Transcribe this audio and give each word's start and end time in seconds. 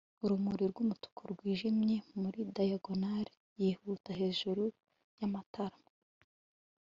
Urumuri 0.23 0.63
rwumutuku 0.71 1.21
rwinjiye 1.33 1.97
muri 2.21 2.39
diagonal 2.57 3.27
yihuta 3.61 4.09
hejuru 4.21 4.63
yamatama 5.19 5.87